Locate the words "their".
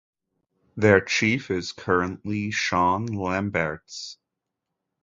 0.77-0.99